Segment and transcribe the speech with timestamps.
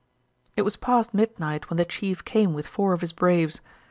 [0.57, 3.61] "It was past midnight when the chief came with four of his braves.